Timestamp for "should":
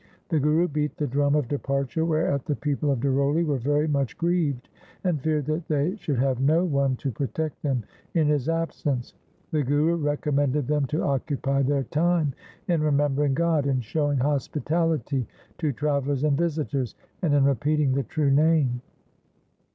5.97-6.17